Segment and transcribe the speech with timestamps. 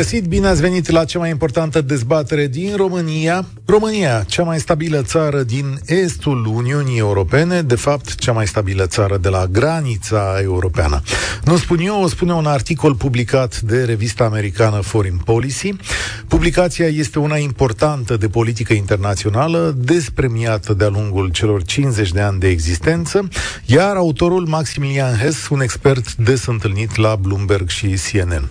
[0.00, 3.44] Găsit, bine ați venit la cea mai importantă dezbatere din România.
[3.66, 9.16] România, cea mai stabilă țară din estul Uniunii Europene, de fapt, cea mai stabilă țară
[9.16, 11.02] de la granița europeană.
[11.44, 15.72] Nu spun eu, o spune un articol publicat de revista americană Foreign Policy.
[16.28, 22.48] Publicația este una importantă de politică internațională, despremiată de-a lungul celor 50 de ani de
[22.48, 23.28] existență,
[23.64, 28.50] iar autorul Maximilian Hess, un expert des întâlnit la Bloomberg și CNN.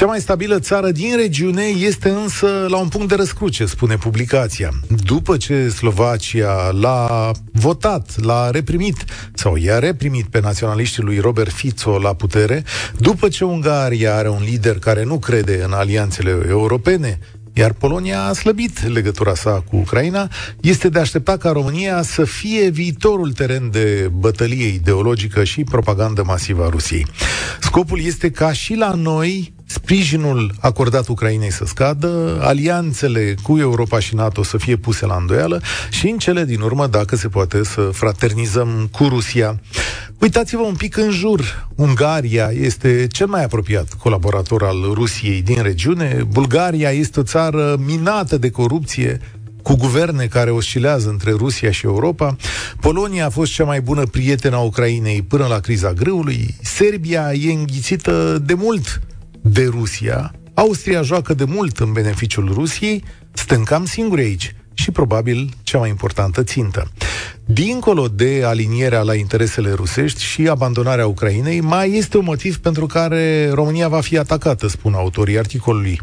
[0.00, 4.70] Cea mai stabilă țară din regiune este însă la un punct de răscruce, spune publicația.
[5.04, 9.04] După ce Slovacia l-a votat, l-a reprimit
[9.34, 12.64] sau i-a reprimit pe naționaliștii lui Robert Fico la putere,
[12.98, 17.18] după ce Ungaria are un lider care nu crede în alianțele europene,
[17.52, 20.28] iar Polonia a slăbit legătura sa cu Ucraina,
[20.60, 26.64] este de aștepta ca România să fie viitorul teren de bătălie ideologică și propagandă masivă
[26.64, 27.06] a Rusiei.
[27.60, 34.14] Scopul este ca și la noi sprijinul acordat Ucrainei să scadă, alianțele cu Europa și
[34.14, 37.80] NATO să fie puse la îndoială și în cele din urmă, dacă se poate, să
[37.80, 39.60] fraternizăm cu Rusia.
[40.18, 41.68] Uitați-vă un pic în jur.
[41.74, 46.26] Ungaria este cel mai apropiat colaborator al Rusiei din regiune.
[46.28, 49.20] Bulgaria este o țară minată de corupție,
[49.62, 52.36] cu guverne care oscilează între Rusia și Europa.
[52.80, 56.54] Polonia a fost cea mai bună prietenă a Ucrainei până la criza grâului.
[56.62, 59.00] Serbia e înghițită de mult
[59.42, 60.34] de Rusia.
[60.54, 63.04] Austria joacă de mult în beneficiul Rusiei.
[63.32, 66.90] Stăm cam singuri aici și probabil cea mai importantă țintă.
[67.44, 73.50] Dincolo de alinierea la interesele rusești și abandonarea Ucrainei, mai este un motiv pentru care
[73.50, 76.00] România va fi atacată, spun autorii articolului.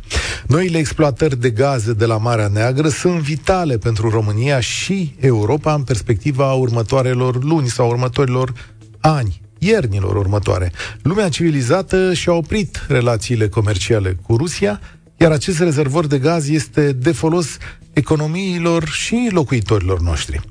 [0.47, 5.83] Noile exploatări de gaze de la Marea Neagră sunt vitale pentru România și Europa în
[5.83, 8.53] perspectiva următoarelor luni sau următorilor
[8.99, 10.71] ani iernilor următoare.
[11.01, 14.79] Lumea civilizată și-a oprit relațiile comerciale cu Rusia,
[15.17, 17.57] iar acest rezervor de gaz este de folos
[17.93, 20.41] economiilor și locuitorilor noștri.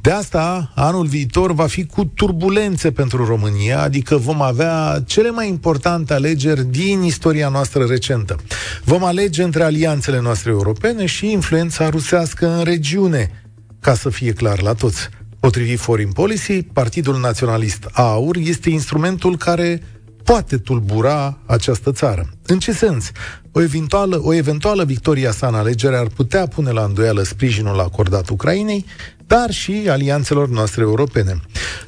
[0.00, 5.48] De asta, anul viitor va fi cu turbulențe pentru România, adică vom avea cele mai
[5.48, 8.36] importante alegeri din istoria noastră recentă.
[8.84, 13.44] Vom alege între alianțele noastre europene și influența rusească în regiune,
[13.80, 15.08] ca să fie clar la toți.
[15.40, 19.82] Potrivit Foreign Policy, Partidul Naționalist AUR este instrumentul care
[20.24, 22.28] poate tulbura această țară.
[22.46, 23.10] În ce sens?
[23.52, 28.28] O eventuală, o eventuală victoria sa în alegere ar putea pune la îndoială sprijinul acordat
[28.28, 28.84] Ucrainei,
[29.28, 31.40] dar și alianțelor noastre europene.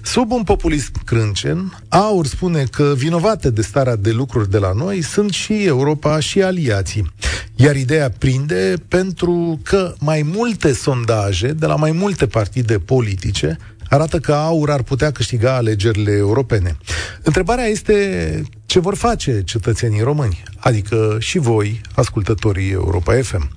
[0.02, 5.02] Sub un populism crâncen, AUR spune că vinovate de starea de lucruri de la noi
[5.02, 7.12] sunt și Europa și aliații.
[7.54, 13.58] Iar ideea prinde pentru că mai multe sondaje de la mai multe partide politice
[13.90, 16.76] arată că AUR ar putea câștiga alegerile europene.
[17.22, 23.50] Întrebarea este ce vor face cetățenii români, adică și voi, ascultătorii Europa FM.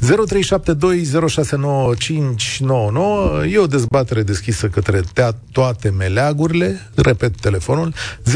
[0.00, 0.06] 0372069599
[3.50, 8.34] e o dezbatere deschisă către tea toate meleagurile, repet telefonul, 0372069599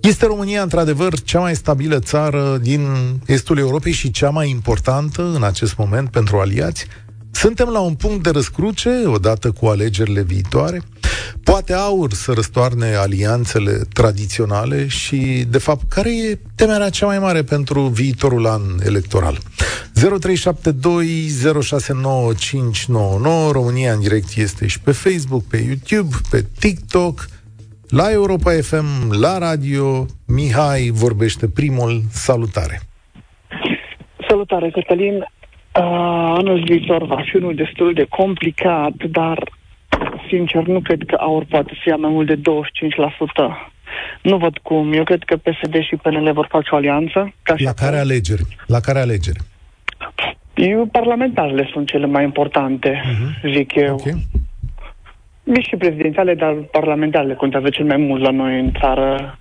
[0.00, 2.86] este România, într-adevăr, cea mai stabilă țară din
[3.26, 6.86] estul Europei și cea mai importantă în acest moment pentru aliați?
[7.44, 10.80] Suntem la un punct de răscruce, odată cu alegerile viitoare?
[11.42, 17.42] Poate aur să răstoarne alianțele tradiționale și, de fapt, care e temerea cea mai mare
[17.42, 19.36] pentru viitorul an electoral?
[19.36, 19.40] 0372069599
[23.52, 27.28] România în direct este și pe Facebook, pe YouTube, pe TikTok,
[27.88, 30.06] la Europa FM, la radio.
[30.26, 32.02] Mihai vorbește primul.
[32.10, 32.80] Salutare!
[34.28, 35.24] Salutare, Cătălin!
[35.78, 39.38] Uh, anul viitor va fi unul destul de complicat, dar
[40.28, 42.40] sincer nu cred că AUR poate să ia mai mult de 25%.
[44.22, 44.92] Nu văd cum.
[44.92, 47.34] Eu cred că PSD și PNL vor face o alianță.
[47.42, 48.42] Ca la care alegeri?
[48.66, 49.38] La care alegeri?
[50.54, 53.50] Eu, parlamentarele sunt cele mai importante, uh-huh.
[53.52, 53.94] zic eu.
[53.94, 54.26] Okay.
[55.42, 59.38] Nici și prezidențiale, dar parlamentarele contează cel mai mult la noi în țară.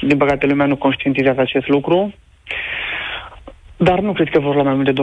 [0.00, 2.14] Din păcate, lumea nu conștientizează acest lucru.
[3.82, 5.02] Dar nu cred că vor lua mai mult de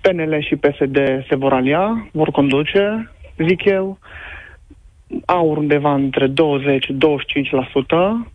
[0.00, 0.98] PNL și PSD
[1.28, 3.10] se vor alia, vor conduce,
[3.46, 3.98] zic eu,
[5.24, 6.32] au undeva între 20-25%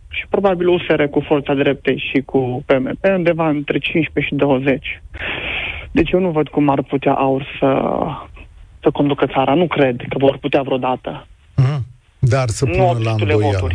[0.08, 4.40] și probabil USR cu forța dreptei și cu PMP undeva între 15 și
[4.76, 5.02] 20%.
[5.90, 7.96] Deci eu nu văd cum ar putea AUR să,
[8.82, 9.54] să conducă țara.
[9.54, 11.26] Nu cred că vor putea vreodată.
[11.56, 11.86] Mm.
[12.18, 13.68] Dar să pună la îndoială.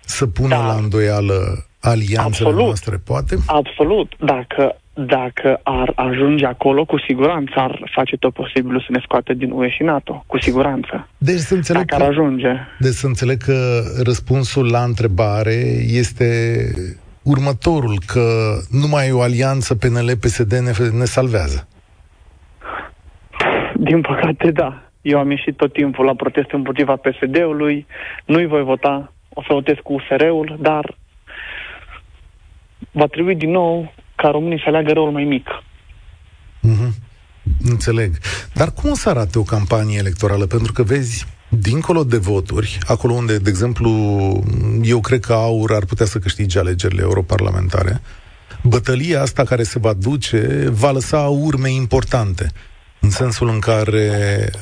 [0.00, 0.66] Să pună da.
[0.66, 2.64] la îndoială alianțele Absolut.
[2.64, 3.36] noastre, poate?
[3.46, 4.12] Absolut.
[4.18, 9.50] Dacă, dacă ar ajunge acolo, cu siguranță ar face tot posibilul să ne scoate din
[9.50, 10.24] UE și NATO.
[10.26, 11.08] Cu siguranță.
[11.18, 12.52] Deci să înțeleg, Dacă ar că, ajunge.
[12.78, 15.54] deci să înțeleg că răspunsul la întrebare
[15.86, 16.36] este
[17.22, 18.26] următorul, că
[18.70, 21.68] numai o alianță PNL-PSD ne, ne salvează.
[23.76, 24.82] Din păcate, da.
[25.02, 27.86] Eu am ieșit tot timpul la proteste împotriva PSD-ului,
[28.24, 30.96] nu-i voi vota, o să votez cu USR-ul, dar
[32.94, 35.48] va trebui din nou ca românii să aleagă răul mai mic.
[36.60, 36.94] Mhm.
[37.62, 38.16] Înțeleg.
[38.52, 40.46] Dar cum o să arate o campanie electorală?
[40.46, 43.90] Pentru că vezi, dincolo de voturi, acolo unde, de exemplu,
[44.82, 48.00] eu cred că AUR ar putea să câștige alegerile europarlamentare,
[48.62, 52.52] bătălia asta care se va duce va lăsa urme importante.
[53.00, 54.10] În sensul în care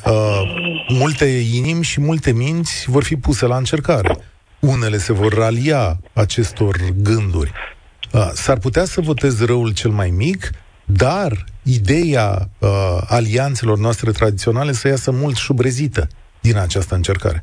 [0.06, 0.42] uh,
[0.88, 1.24] multe
[1.54, 4.16] inimi și multe minți vor fi puse la încercare.
[4.58, 7.52] Unele se vor ralia acestor gânduri.
[8.12, 10.50] Uh, s-ar putea să votez răul cel mai mic,
[10.84, 11.32] dar
[11.62, 12.68] ideea uh,
[13.08, 16.06] alianțelor noastre tradiționale să iasă mult șubrezită
[16.40, 17.42] din această încercare.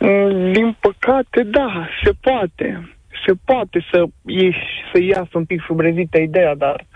[0.00, 2.88] Mm, Din păcate, da, se poate.
[3.26, 4.58] Se poate să, ieși,
[4.92, 6.86] să iasă un pic subrezită ideea, dar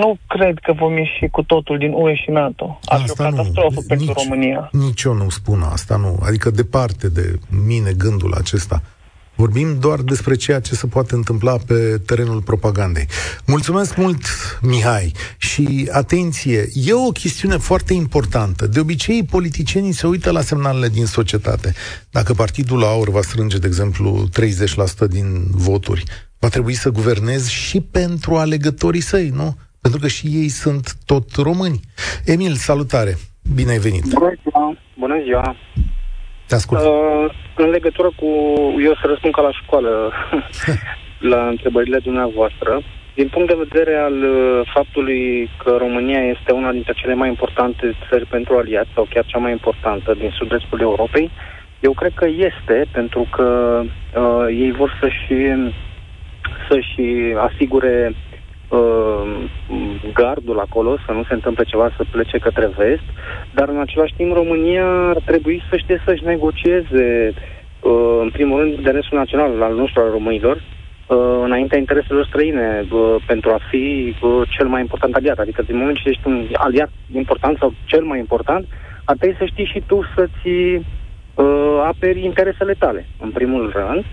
[0.00, 2.78] nu cred că vom ieși cu totul din UE și NATO.
[2.84, 3.36] Ar fi o Asta nu.
[3.36, 4.68] catastrofă pentru Nici- România.
[4.72, 6.18] Nici eu nu spun asta, nu.
[6.26, 8.82] Adică departe de mine gândul acesta.
[9.34, 13.06] Vorbim doar despre ceea ce se poate întâmpla pe terenul propagandei.
[13.46, 14.22] Mulțumesc mult,
[14.62, 15.12] Mihai.
[15.38, 18.66] Și atenție, e o chestiune foarte importantă.
[18.66, 21.74] De obicei, politicienii se uită la semnalele din societate.
[22.10, 24.28] Dacă Partidul Aur va strânge, de exemplu,
[25.06, 26.04] 30% din voturi,
[26.38, 29.56] va trebui să guvernezi și pentru alegătorii săi, nu?
[29.80, 31.80] Pentru că și ei sunt tot români.
[32.24, 33.18] Emil, salutare!
[33.54, 34.02] Bine ai venit!
[34.02, 34.78] Bună ziua!
[34.98, 35.56] Bună ziua!
[36.46, 36.80] Te ascult.
[36.80, 38.26] Uh, în legătură cu...
[38.80, 40.12] Eu să răspund ca la școală
[41.32, 42.82] la întrebările dumneavoastră.
[43.14, 47.96] Din punct de vedere al uh, faptului că România este una dintre cele mai importante
[48.08, 51.30] țări pentru aliați, sau chiar cea mai importantă din sud-estul Europei,
[51.80, 53.80] eu cred că este, pentru că
[54.14, 55.34] uh, ei vor să-și,
[56.68, 57.02] să-și
[57.48, 58.14] asigure
[58.68, 59.24] uh,
[60.12, 63.06] gardul acolo, să nu se întâmple ceva să plece către vest,
[63.54, 67.32] dar în același timp România ar trebui să știe să-și negocieze,
[67.80, 73.16] uh, în primul rând, interesul național al nostru, al românilor, uh, înaintea intereselor străine, uh,
[73.26, 75.38] pentru a fi uh, cel mai important aliat.
[75.38, 78.66] Adică din moment ce ești un aliat important sau cel mai important,
[79.04, 80.48] ar trebui să știi și tu să-ți
[81.34, 84.04] uh, aperi interesele tale, în primul rând,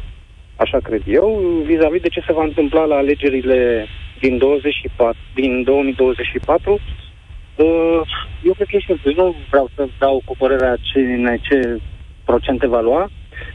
[0.56, 3.88] așa cred eu, vis-a-vis de ce se va întâmpla la alegerile
[4.22, 8.02] din 24, din 2024, uh,
[8.44, 9.12] eu cred că e simplu.
[9.24, 11.80] Nu vreau să dau cu părerea cine ce
[12.26, 13.10] procente va lua,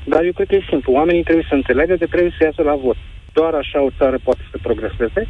[0.04, 0.92] dar eu cred că e simplu.
[0.92, 2.96] Oamenii trebuie să înțeleagă că trebuie să iasă la vot.
[3.32, 5.28] Doar așa o țară poate să progreseze,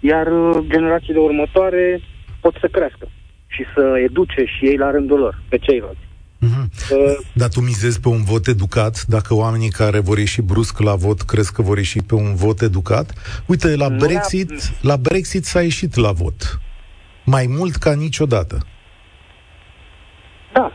[0.00, 2.00] iar uh, generațiile următoare
[2.40, 3.06] pot să crească
[3.46, 6.11] și să educe și ei la rândul lor, pe ceilalți.
[6.44, 6.70] Mhm.
[6.90, 9.04] Uh, Dar tu mizezi pe un vot educat?
[9.08, 12.60] Dacă oamenii care vor ieși brusc la vot crezi că vor ieși pe un vot
[12.60, 13.12] educat?
[13.46, 14.50] Uite, la Nu Brexit,
[14.82, 16.60] la Brexit s-a ieșit la vot.
[17.24, 18.66] Mai mult ca niciodată.
[20.52, 20.72] Da,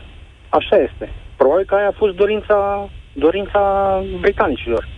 [0.48, 1.12] așa este.
[1.36, 3.60] Probabil că aia a fost dorința, dorința
[4.20, 4.88] britanicilor.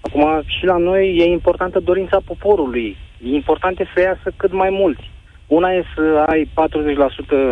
[0.00, 2.96] Acum, și la noi e importantă dorința poporului.
[3.24, 5.10] E important e să iasă cât mai mulți.
[5.46, 6.50] Una e să ai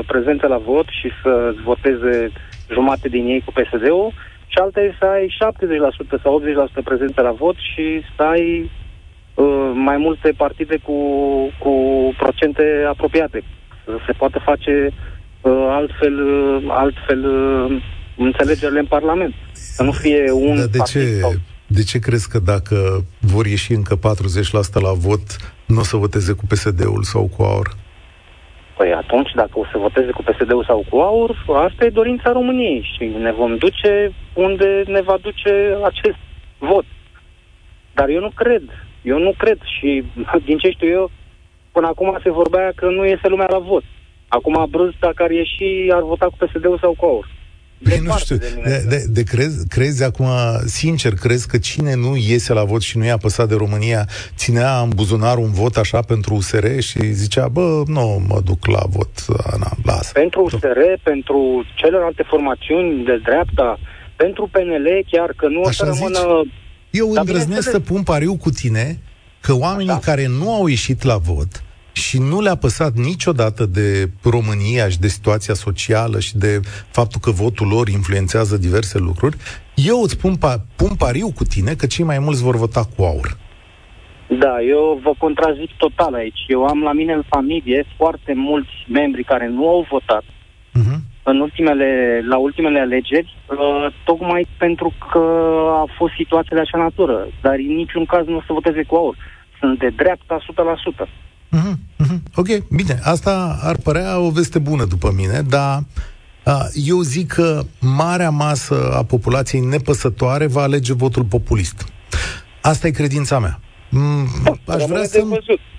[0.03, 2.33] 40% prezență la vot și să voteze
[2.73, 4.13] jumate din ei cu PSD-ul,
[4.47, 5.27] și alta e să ai
[6.19, 6.43] 70% sau
[6.81, 8.71] 80% prezență la vot și să ai
[9.35, 10.99] uh, mai multe partide cu,
[11.59, 11.75] cu
[12.17, 13.43] procente apropiate.
[13.85, 14.91] Să se poată face
[15.41, 17.83] uh, altfel, uh, altfel uh,
[18.17, 19.35] înțelegerile în Parlament.
[19.53, 21.33] Să nu fie un Dar de partid ce, sau...
[21.77, 22.77] de ce crezi că dacă
[23.21, 24.01] vor ieși încă 40%
[24.89, 25.27] la vot,
[25.67, 27.69] nu o să voteze cu PSD-ul sau cu AUR?
[28.77, 31.31] Păi atunci, dacă o să voteze cu PSD-ul sau cu AUR,
[31.67, 35.53] asta e dorința României și ne vom duce unde ne va duce
[35.85, 36.21] acest
[36.59, 36.85] vot.
[37.95, 38.63] Dar eu nu cred.
[39.03, 40.05] Eu nu cred și
[40.47, 41.11] din ce știu eu,
[41.73, 43.85] până acum se vorbea că nu iese lumea la vot.
[44.29, 47.27] Acum brusc, dacă ar ieși, ar vota cu PSD-ul sau cu AUR.
[47.83, 48.69] Păi nu Departe știu, de mine.
[48.69, 50.27] de, de, de crezi, crezi acum,
[50.67, 54.81] sincer, crezi că cine nu iese la vot și nu i-a păsat de România, ținea
[54.81, 59.11] în buzunar un vot așa pentru USR și zicea, bă, nu mă duc la vot,
[59.53, 60.11] Ana, lasă.
[60.13, 63.79] Pentru USR, pentru celelalte formațiuni de dreapta,
[64.17, 66.03] pentru PNL, chiar că nu o Așa să zici?
[66.03, 66.43] rămână...
[66.91, 67.89] Eu Dar îndrăznesc să bineînțeles.
[67.89, 68.99] pun pariu cu tine
[69.41, 70.01] că oamenii Așa.
[70.01, 71.63] care nu au ieșit la vot
[72.01, 77.31] și nu le-a păsat niciodată de România și de situația socială și de faptul că
[77.31, 79.37] votul lor influențează diverse lucruri,
[79.75, 83.03] Eu îți pun, pa- pun pariu cu tine că cei mai mulți vor vota cu
[83.03, 83.29] aur.
[84.39, 86.41] Da, eu vă contrazic total aici.
[86.47, 90.99] Eu am la mine în familie foarte mulți membri care nu au votat uh-huh.
[91.23, 95.25] în ultimele, la ultimele alegeri, uh, tocmai pentru că
[95.83, 97.27] a fost situația de așa natură.
[97.41, 99.17] Dar în niciun caz nu o să voteze cu aur.
[99.59, 100.39] Sunt de dreapta
[101.05, 101.09] 100%.
[101.53, 101.73] Uh-huh,
[102.07, 102.19] uh-huh.
[102.35, 103.01] Ok, bine.
[103.03, 105.85] Asta ar părea o veste bună după mine, dar
[106.45, 111.85] uh, eu zic că marea masă a populației nepăsătoare va alege votul populist.
[112.63, 113.61] Asta e credința mea.
[113.91, 114.29] Mm,
[114.67, 115.25] aș vrea să...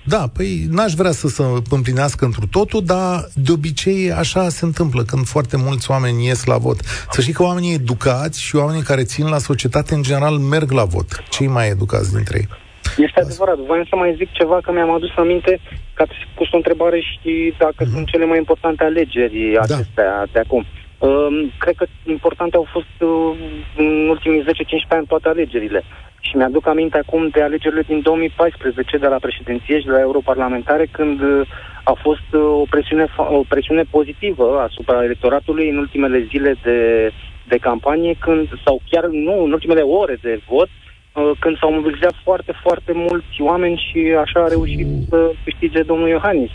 [0.04, 5.02] Da, păi n-aș vrea să se împlinească întru totul, dar de obicei așa se întâmplă
[5.02, 6.80] când foarte mulți oameni ies la vot.
[7.10, 10.84] Să știi că oamenii educați și oamenii care țin la societate în general merg la
[10.84, 11.22] vot.
[11.30, 12.48] Cei mai educați dintre ei.
[12.96, 13.56] Este adevărat.
[13.56, 15.60] Voiam să mai zic ceva, că mi-am adus aminte
[15.94, 17.92] că ați pus o întrebare și dacă mm-hmm.
[17.92, 19.60] sunt cele mai importante alegeri da.
[19.60, 20.64] acestea de acum.
[20.98, 23.34] Uh, cred că importante au fost uh,
[23.76, 24.44] în ultimii 10-15
[24.88, 25.84] ani toate alegerile.
[26.20, 30.86] Și mi-aduc aminte acum de alegerile din 2014 de la președinție și de la europarlamentare,
[30.90, 31.46] când uh,
[31.84, 37.10] a fost uh, o presiune, o presiune pozitivă asupra electoratului în ultimele zile de,
[37.48, 40.91] de campanie, când, sau chiar nu, în ultimele ore de vot, uh,
[41.38, 46.50] când s-au mobilizat foarte, foarte mulți oameni și așa a reușit să câștige domnul Iohannis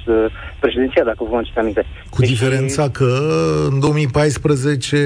[0.59, 1.85] președinția, dacă vă aduceți aminte.
[2.09, 3.09] Cu deci, diferența că
[3.69, 4.97] în 2014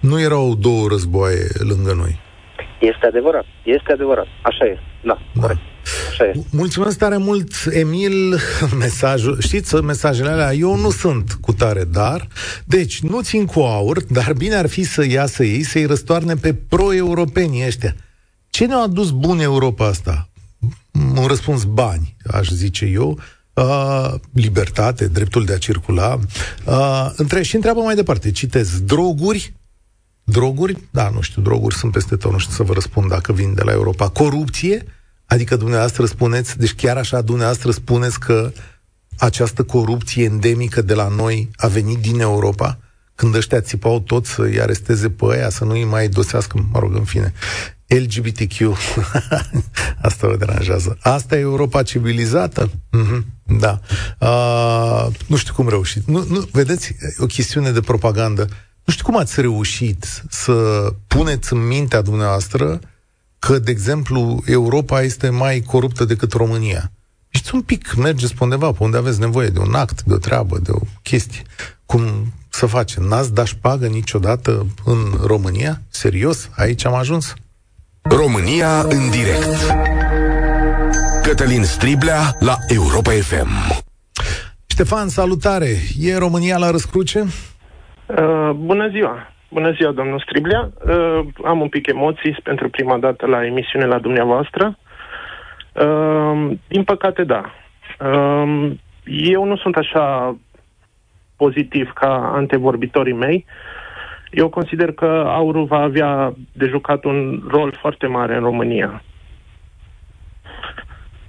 [0.00, 2.20] nu erau două războaie lângă noi.
[2.80, 4.26] Este adevărat, este adevărat.
[4.42, 5.40] Așa e, da, da.
[5.40, 5.60] corect.
[6.10, 6.32] Așa e.
[6.50, 8.36] Mulțumesc tare mult, Emil,
[8.78, 9.40] mesajul.
[9.40, 12.26] Știți, mesajele alea, eu nu sunt cu tare, dar...
[12.64, 16.54] Deci, nu țin cu aur, dar bine ar fi să iasă ei, să-i răstoarne pe
[16.68, 17.94] pro-europenii ăștia.
[18.52, 20.28] Ce ne-a adus bun Europa asta?
[21.16, 23.18] Un răspuns bani, aș zice eu,
[23.54, 26.18] uh, libertate, dreptul de a circula.
[26.64, 29.54] Uh, între, și întreabă mai departe, citez, droguri,
[30.24, 30.88] Droguri?
[30.90, 33.62] Da, nu știu, droguri sunt peste tot, nu știu să vă răspund dacă vin de
[33.62, 34.08] la Europa.
[34.08, 34.86] Corupție?
[35.26, 38.52] Adică dumneavoastră spuneți, deci chiar așa dumneavoastră spuneți că
[39.18, 42.78] această corupție endemică de la noi a venit din Europa?
[43.14, 47.04] Când ăștia țipau tot să-i aresteze pe aia, să nu-i mai dosească, mă rog, în
[47.04, 47.32] fine.
[47.94, 48.60] LGBTQ.
[50.08, 50.98] Asta vă deranjează.
[51.00, 52.70] Asta e Europa civilizată?
[52.70, 53.22] Mm-hmm.
[53.58, 53.80] Da.
[54.18, 56.06] Uh, nu știu cum reușit.
[56.06, 58.48] Nu, nu, vedeți, o chestiune de propagandă.
[58.84, 62.80] Nu știu cum ați reușit să puneți în mintea dumneavoastră
[63.38, 66.92] că, de exemplu, Europa este mai coruptă decât România.
[67.28, 70.16] Știți un pic, mergeți pe undeva, pe unde aveți nevoie de un act, de o
[70.16, 71.42] treabă, de o chestie.
[71.86, 73.02] Cum să facem?
[73.02, 75.82] N-ați dat șpagă niciodată în România?
[75.88, 76.48] Serios?
[76.56, 77.34] Aici am ajuns?
[78.10, 79.56] România în direct.
[81.22, 83.82] Cătălin Striblea la Europa FM.
[84.66, 85.70] Ștefan, salutare!
[86.00, 87.20] E România la răscruce?
[87.20, 89.32] Uh, bună ziua!
[89.48, 90.70] Bună ziua, domnul Striblea.
[90.86, 94.78] Uh, am un pic emoții pentru prima dată la emisiune la dumneavoastră.
[95.72, 97.52] Uh, din păcate, da.
[98.00, 98.70] Uh,
[99.04, 100.36] eu nu sunt așa
[101.36, 103.46] pozitiv ca antevorbitorii mei.
[104.32, 109.02] Eu consider că aurul va avea de jucat un rol foarte mare în România.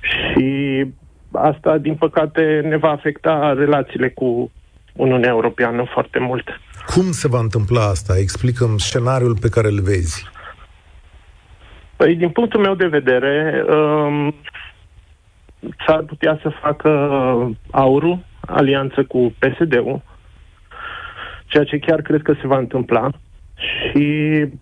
[0.01, 0.86] Și
[1.31, 4.51] asta, din păcate, ne va afecta relațiile cu
[4.93, 6.60] Uniunea Europeană foarte mult.
[6.86, 8.17] Cum se va întâmpla asta?
[8.17, 10.29] Explicăm scenariul pe care îl vezi.
[11.95, 14.36] Păi, din punctul meu de vedere, um,
[15.86, 16.89] s-ar putea să facă
[17.72, 20.01] aurul, alianță cu PSD-ul,
[21.53, 23.10] ceea ce chiar cred că se va întâmpla.
[23.55, 24.05] Și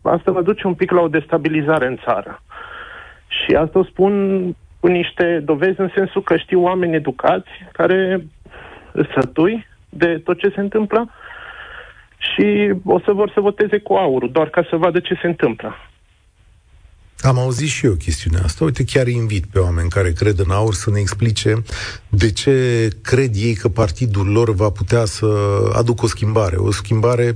[0.01, 2.41] asta va duce un pic la o destabilizare în țară.
[3.27, 4.13] Și asta o spun
[4.79, 8.25] cu niște dovezi în sensul că știu oameni educați care
[9.15, 11.09] sătui de tot ce se întâmplă
[12.17, 15.75] și o să vor să voteze cu aurul, doar ca să vadă ce se întâmplă.
[17.21, 18.63] Am auzit și eu chestiunea asta.
[18.63, 21.63] Uite, chiar invit pe oameni care cred în aur să ne explice
[22.09, 25.25] de ce cred ei că partidul lor va putea să
[25.73, 26.55] aducă o schimbare.
[26.55, 27.33] O schimbare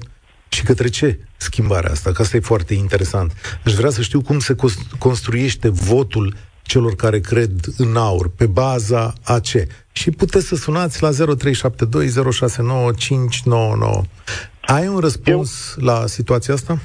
[0.50, 2.12] și către ce schimbarea asta?
[2.12, 3.34] Că asta e foarte interesant.
[3.66, 4.56] Aș vrea să știu cum se
[4.98, 9.68] construiește votul celor care cred în aur, pe baza a ce?
[9.92, 11.16] Și puteți să sunați la 0372069599.
[14.62, 15.84] Ai un răspuns eu...
[15.86, 16.80] la situația asta?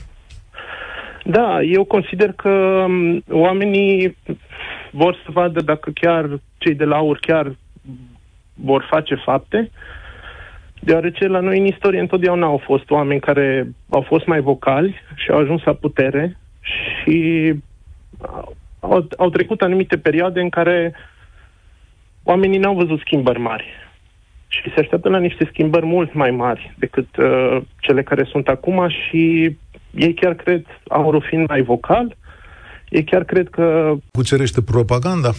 [1.24, 4.16] Da, eu consider că um, oamenii
[4.90, 7.56] vor să vadă dacă chiar cei de la aur chiar
[8.54, 9.70] vor face fapte,
[10.80, 15.30] deoarece la noi în istorie întotdeauna au fost oameni care au fost mai vocali și
[15.30, 16.36] au ajuns la putere
[17.04, 17.54] și
[18.80, 20.94] au, au trecut anumite perioade în care
[22.22, 23.64] oamenii n-au văzut schimbări mari.
[24.50, 28.88] Și se așteaptă la niște schimbări mult mai mari decât uh, cele care sunt acum
[28.88, 29.22] și
[29.90, 32.16] ei chiar cred, aurul fiind mai vocal,
[32.88, 33.94] ei chiar cred că...
[34.12, 35.30] Cucerește propaganda?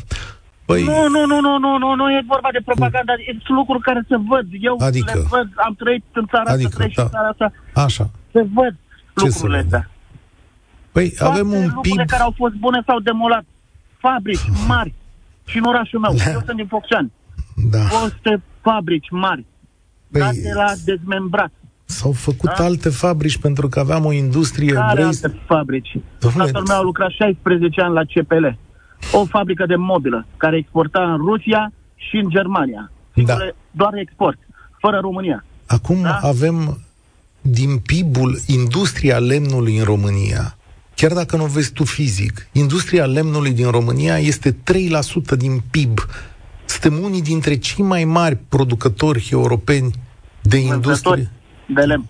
[0.65, 0.83] Păi...
[0.83, 3.39] Nu, nu, nu, nu, nu, nu, nu e vorba de propaganda, mm.
[3.45, 4.45] sunt lucruri care se văd.
[4.59, 5.11] Eu adică?
[5.15, 7.01] le văd, am trăit în țara adică, asta, da.
[7.01, 7.47] în țara asta.
[7.85, 8.09] Așa.
[8.31, 8.73] Se văd
[9.15, 9.89] Ce lucrurile astea.
[10.91, 12.05] Păi Toate avem un PIB...
[12.05, 13.45] care au fost bune s-au demolat.
[13.97, 14.93] Fabrici mari.
[15.45, 16.13] Și în orașul meu.
[16.13, 16.31] Le...
[16.35, 17.11] Eu sunt din Focșani.
[17.69, 17.79] Da.
[17.79, 19.45] Foste fabrici mari.
[20.11, 20.21] Păi...
[20.21, 21.51] Date la dezmembrat.
[21.85, 22.63] S-au făcut da?
[22.63, 24.73] alte fabrici pentru că aveam o industrie...
[24.73, 25.03] Care vrei...
[25.03, 25.97] alte fabrici?
[26.19, 28.45] Tatăl meu a lucrat 16 ani la CPL.
[29.11, 32.91] O fabrică de mobilă care exporta în Rusia și în Germania.
[33.25, 33.37] Da.
[33.71, 34.37] Doar export,
[34.79, 35.45] fără România.
[35.65, 36.19] Acum da?
[36.21, 36.79] avem
[37.41, 40.57] din PIB-ul industria lemnului în România,
[40.95, 44.55] chiar dacă nu o vezi tu fizic, industria lemnului din România este 3%
[45.37, 45.99] din PIB.
[46.81, 49.91] Suntem unii dintre cei mai mari producători europeni
[50.41, 51.31] de industrie.
[51.65, 52.05] De lemn.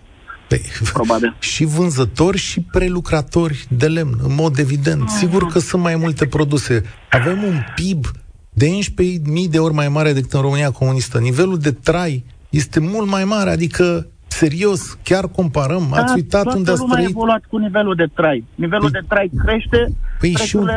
[0.48, 0.60] Păi,
[0.92, 1.36] Probabil.
[1.52, 5.08] Și vânzători și prelucratori de lemn, în mod evident.
[5.08, 6.82] Sigur că sunt mai multe produse.
[7.10, 8.06] Avem un PIB
[8.52, 11.18] de 11.000 de ori mai mare decât în România comunistă.
[11.18, 15.88] Nivelul de trai este mult mai mare, adică serios, chiar comparăm?
[15.90, 17.06] Da, Ați uitat unde ați trăit?
[17.06, 18.44] a evoluat cu nivelul de trai.
[18.54, 20.68] Nivelul păi, de trai crește, păi și un...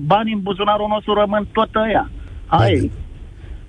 [0.00, 2.10] banii în buzunarul nostru rămân tot ăia.
[2.46, 2.90] Ai.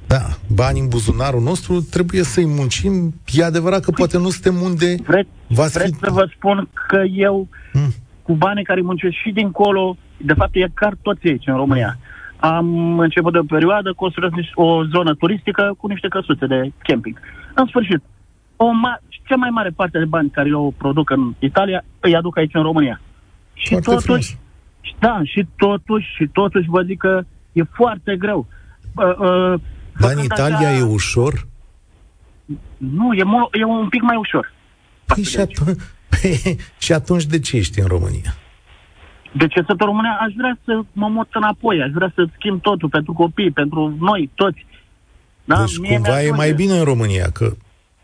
[0.08, 0.22] Da,
[0.56, 3.13] bani în buzunarul nostru, trebuie să-i muncim.
[3.34, 4.96] E adevărat că poate nu suntem unde...
[5.06, 6.06] Vreți, vreți fi...
[6.06, 7.94] să vă spun că eu, hmm.
[8.22, 11.98] cu banii care muncesc și dincolo, de fapt e car toți aici în România.
[12.36, 17.20] Am început de o perioadă, construiesc o zonă turistică cu niște căsuțe de camping.
[17.54, 18.01] În sfârșit,
[18.56, 22.38] o ma- cea mai mare parte de bani care eu produc în Italia, îi aduc
[22.38, 23.01] aici în România.
[23.54, 24.40] Și foarte totuși, frumos.
[25.00, 27.21] Da, și totuși, și totuși vă zic că
[27.51, 28.47] e foarte greu.
[28.95, 29.59] Uh, uh,
[30.00, 30.77] dar în Italia așa...
[30.77, 31.47] e ușor?
[32.77, 34.53] Nu, e, mo- e un pic mai ușor.
[35.05, 38.33] Păi și, atunci, păi, și atunci de ce ești în România?
[39.31, 40.17] De ce sunt în România?
[40.21, 44.31] Aș vrea să mă mut înapoi, aș vrea să schimb totul pentru copii, pentru noi,
[44.35, 44.65] toți.
[45.46, 45.59] Da?
[45.59, 47.51] Deci Mie cumva e mai bine în România, că...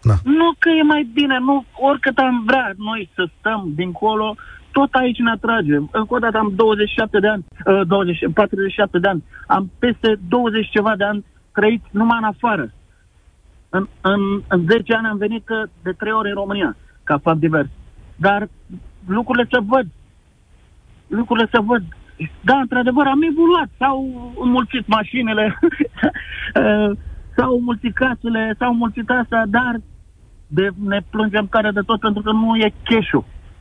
[0.02, 0.16] Na.
[0.24, 4.36] Nu că e mai bine, nu, oricât am vrea noi să stăm dincolo,
[4.78, 5.76] tot aici ne atrage.
[5.76, 7.46] Încă o dată am 27 de ani,
[7.88, 12.74] 20, uh, 47 de ani, am peste 20 ceva de ani trăit numai în afară.
[13.70, 15.46] În, în, în 10 ani am venit
[15.84, 17.70] de 3 ori în România, ca fapt divers.
[18.16, 18.48] Dar
[19.08, 19.88] lucrurile se văd.
[21.08, 21.84] Lucrurile se văd.
[22.42, 23.70] Da, într-adevăr, am evoluat.
[23.78, 24.00] S-au
[24.40, 25.60] înmulțit mașinile,
[27.36, 29.82] s-au înmulțit casele, s-au înmulțit asta, dar
[30.48, 33.12] de, ne plângem care de tot pentru că nu e cash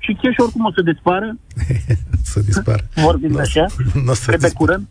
[0.06, 1.36] Și cash oricum o să dispară.
[2.32, 2.82] să dispară.
[2.94, 3.66] Vorbim de așa.
[4.04, 4.86] Nu o să pe curând.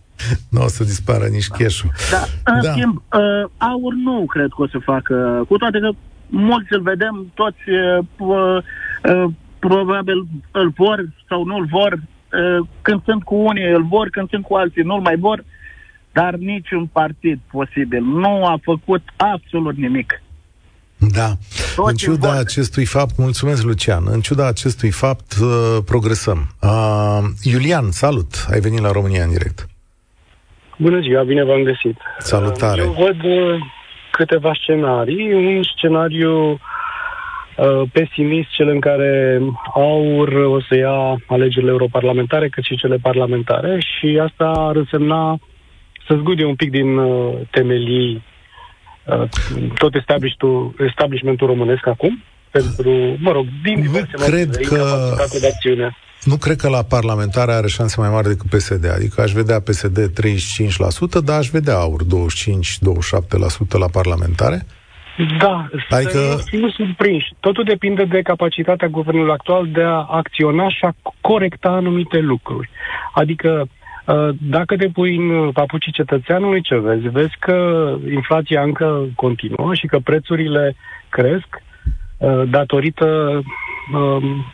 [0.49, 2.71] Nu o să dispară nici cash Da, în da.
[2.71, 5.89] schimb, uh, aur nu cred că o să facă, cu toate că
[6.27, 13.03] mulți îl vedem, toți uh, uh, probabil îl vor sau nu îl vor, uh, când
[13.03, 15.43] sunt cu unii îl vor, când sunt cu alții nu îl mai vor,
[16.11, 20.21] dar niciun partid posibil nu a făcut absolut nimic.
[21.11, 21.29] Da.
[21.75, 22.37] Tot în ciuda vor.
[22.37, 26.47] acestui fapt, mulțumesc Lucian, în ciuda acestui fapt uh, progresăm.
[26.61, 29.67] Uh, Iulian, salut, ai venit la România în direct.
[30.77, 31.97] Bună ziua, bine v-am găsit.
[32.17, 32.81] Salutare.
[32.81, 33.61] Eu văd uh,
[34.11, 35.33] câteva scenarii.
[35.33, 39.41] Un scenariu uh, pesimist, cel în care
[39.73, 45.39] AUR o să ia alegerile europarlamentare, cât și cele parlamentare și asta ar însemna
[46.07, 48.34] să zgude un pic din uh, temelii uh,
[49.77, 49.93] tot
[50.77, 55.15] establishmentul românesc acum, pentru, mă rog, din diverse nu cred că...
[55.39, 55.95] de acțiune.
[56.23, 58.91] Nu cred că la parlamentare are șanse mai mari decât PSD.
[58.95, 59.97] Adică aș vedea PSD
[61.19, 62.07] 35%, dar aș vedea AUR 25-27%
[63.79, 64.65] la parlamentare.
[65.39, 66.19] Da, adică...
[66.19, 67.33] să nu surprinși.
[67.39, 72.69] Totul depinde de capacitatea guvernului actual de a acționa și a corecta anumite lucruri.
[73.13, 73.67] Adică, uh,
[74.39, 77.07] dacă te pui în papucii cetățeanului, ce vezi?
[77.07, 80.75] Vezi că inflația încă continuă și că prețurile
[81.09, 81.47] cresc
[82.17, 83.41] uh, datorită
[83.93, 84.45] um,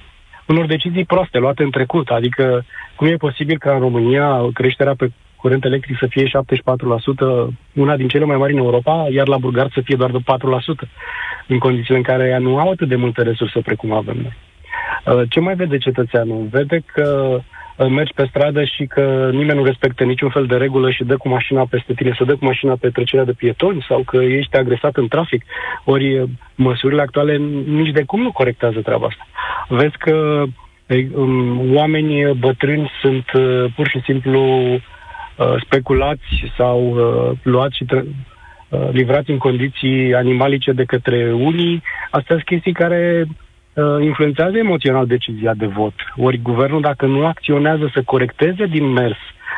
[0.48, 2.10] unor decizii proaste luate în trecut.
[2.10, 6.30] Adică, cum e posibil ca în România creșterea pe curent electric să fie 74%,
[7.74, 10.90] una din cele mai mari în Europa, iar la Bulgar să fie doar de 4%,
[11.48, 14.38] în condițiile în care ea nu au atât de multe resurse precum avem noi.
[15.06, 16.48] Uh, ce mai vede cetățeanul?
[16.52, 17.40] Vede că
[17.90, 21.30] mergi pe stradă și că nimeni nu respectă niciun fel de regulă și dă cu
[21.30, 24.96] mașina peste tine, să dă cu mașina pe trecerea de pietoni sau că ești agresat
[24.96, 25.44] în trafic.
[25.84, 29.28] Ori măsurile actuale nici de cum nu corectează treaba asta.
[29.68, 30.44] Vezi că
[31.16, 34.80] um, oamenii bătrâni sunt uh, pur și simplu uh,
[35.66, 38.06] speculați sau uh, luați și tre-
[38.70, 41.84] uh, livrați în condiții animalice de către unii.
[42.10, 43.36] Astea sunt chestii care uh,
[44.02, 45.94] influențează emoțional decizia de vot.
[46.16, 49.18] Ori guvernul, dacă nu acționează să corecteze din mers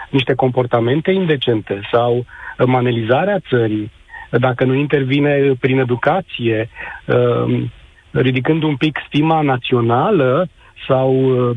[0.10, 2.26] niște comportamente indecente sau
[2.66, 3.92] manelizarea țării,
[4.30, 6.70] dacă nu intervine prin educație,
[7.06, 7.64] uh,
[8.12, 10.48] ridicând un pic stima națională
[10.88, 11.56] sau uh,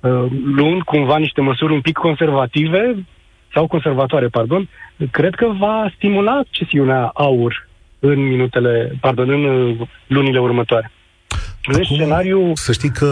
[0.00, 3.06] uh, luând cumva niște măsuri un pic conservative
[3.52, 4.68] sau conservatoare, pardon,
[5.10, 10.90] cred că va stimula accesiunea aur în minutele, pardon, în lunile următoare.
[11.72, 12.52] Acum, scenariu...
[12.54, 13.08] Să știi că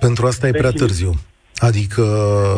[0.00, 1.12] pentru asta e prea târziu.
[1.56, 2.02] Adică...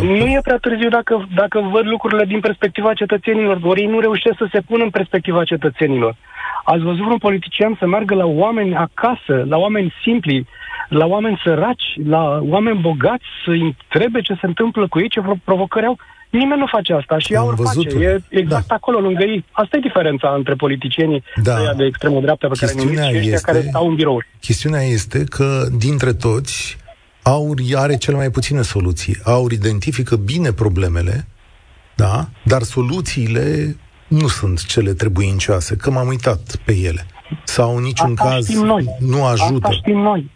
[0.03, 4.37] Nu e prea târziu dacă, dacă văd lucrurile din perspectiva cetățenilor, ori ei nu reușesc
[4.39, 6.17] să se pună în perspectiva cetățenilor.
[6.65, 10.47] Ați văzut un politician să meargă la oameni acasă, la oameni simpli,
[10.89, 15.87] la oameni săraci, la oameni bogați, să întrebe ce se întâmplă cu ei, ce provocări
[15.87, 15.99] au?
[16.41, 18.05] Nimeni nu face asta și Am văzut face.
[18.05, 18.75] E exact da.
[18.75, 19.45] acolo, lângă ei.
[19.51, 21.57] Asta e diferența între politicienii da.
[21.77, 24.27] de extremă dreaptă pe Chestiunea care numiți și ăștia care stau în birouri.
[24.41, 26.77] Chestiunea este că dintre toți
[27.23, 29.17] Aur are cel mai puține soluții.
[29.25, 31.27] Aur identifică bine problemele,
[31.95, 33.77] da, dar soluțiile
[34.09, 37.07] nu sunt cele trebuincioase, că m-am uitat pe ele.
[37.45, 38.85] Sau în niciun Asta caz noi.
[38.99, 39.67] nu ajută.
[39.67, 40.31] Asta știm noi.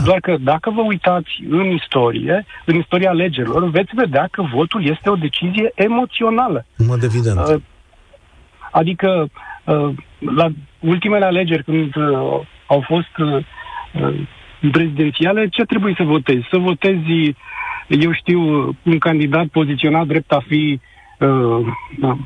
[0.00, 0.06] Da.
[0.06, 5.10] Doar că dacă vă uitați în istorie, în istoria alegerilor, veți vedea că votul este
[5.10, 6.66] o decizie emoțională.
[6.76, 7.38] În mod evident.
[7.38, 7.60] Uh,
[8.70, 9.30] adică,
[9.64, 13.08] uh, la ultimele alegeri, când uh, au fost
[14.72, 16.46] prezidențiale, ce trebuie să votezi?
[16.50, 17.34] Să votezi,
[17.88, 18.40] eu știu,
[18.82, 20.80] un candidat poziționat drept a fi
[21.18, 21.66] uh,
[21.98, 22.18] da,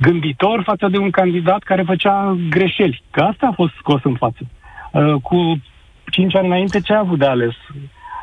[0.00, 3.02] gânditor față de un candidat care făcea greșeli.
[3.10, 4.46] Că asta a fost scos în față.
[4.92, 5.60] Uh, cu
[6.10, 7.54] cinci ani înainte, ce a avut de ales?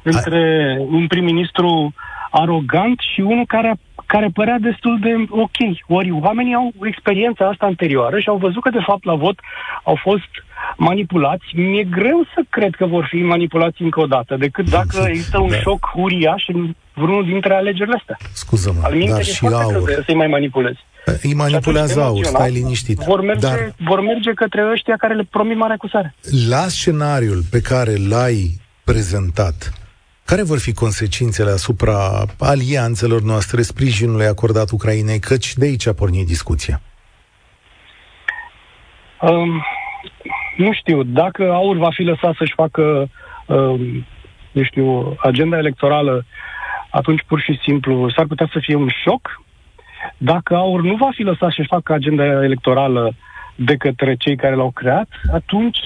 [0.04, 1.94] Între un prim-ministru
[2.32, 5.58] arogant și unul care, care părea destul de ok.
[5.88, 9.40] Ori oamenii au experiența asta anterioară și au văzut că, de fapt, la vot
[9.84, 10.30] au fost
[10.78, 11.46] manipulați.
[11.56, 15.50] Mi-e greu să cred că vor fi manipulați încă o dată, decât dacă există un
[15.50, 15.56] da.
[15.56, 18.18] șoc uriaș în vreunul dintre alegerile astea.
[18.34, 20.04] Scuză-mă, Al dar și aur.
[20.06, 20.80] Să-i mai manipulezi.
[21.22, 22.98] Îi manipulează aur, stai liniștit.
[22.98, 23.74] Vor merge, dar...
[23.78, 26.16] vor merge către ăștia care le promit mare acusare.
[26.50, 29.74] La scenariul pe care l-ai prezentat,
[30.26, 36.26] care vor fi consecințele asupra alianțelor noastre, sprijinului acordat Ucrainei, căci de aici a pornit
[36.26, 36.82] discuția?
[39.22, 39.64] Um,
[40.58, 43.10] nu știu, dacă AUR va fi lăsat să-și facă,
[43.48, 44.06] um,
[44.52, 46.26] nu știu, agenda electorală,
[46.90, 49.42] atunci pur și simplu s-ar putea să fie un șoc.
[50.18, 53.14] Dacă AUR nu va fi lăsat să-și facă agenda electorală
[53.56, 55.80] de către cei care l-au creat, atunci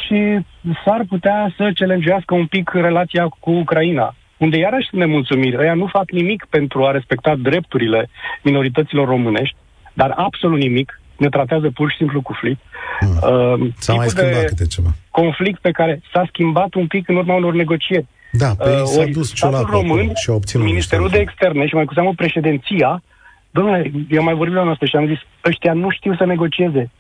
[0.86, 5.58] s-ar putea să celengească un pic relația cu Ucraina, unde iarăși sunt nemulțumiri.
[5.58, 8.10] Ăia nu fac nimic pentru a respecta drepturile
[8.42, 9.56] minorităților românești,
[9.94, 12.60] dar absolut nimic ne tratează pur și simplu cu flip.
[13.00, 13.64] Hmm.
[13.64, 14.90] Uh, S-a mai schimbat câte ceva.
[15.12, 18.06] Conflict pe care s-a schimbat un pic în urma unor negocieri.
[18.32, 21.86] Da, pe uh, s-a dus Ciolacu român, și a obținut Ministerul de Externe și mai
[21.86, 23.04] cu seamă președinția,
[23.56, 26.92] domnule, eu mai vorbit la noastră și am zis, ăștia nu știu să negocieze.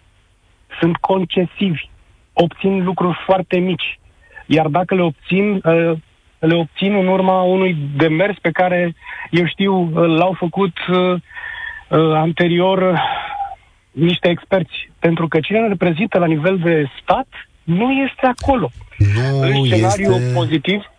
[0.80, 1.89] Sunt concesivi.
[2.34, 4.00] Obțin lucruri foarte mici.
[4.46, 5.91] Iar dacă le obțin, uh,
[6.39, 8.96] le obțin în urma unui demers pe care,
[9.30, 11.13] eu știu, uh, l-au făcut uh,
[11.89, 13.02] uh, anterior
[13.91, 14.89] niște experți.
[15.00, 17.28] Pentru că cine reprezintă la nivel de stat
[17.63, 18.70] nu este acolo.
[18.98, 20.91] Nu în scenariu este pozitiv,